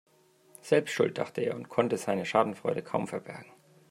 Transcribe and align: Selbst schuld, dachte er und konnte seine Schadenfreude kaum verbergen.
Selbst 0.61 0.93
schuld, 0.95 1.19
dachte 1.19 1.41
er 1.41 1.53
und 1.55 1.69
konnte 1.69 1.95
seine 1.95 2.25
Schadenfreude 2.25 2.81
kaum 2.81 3.07
verbergen. 3.07 3.51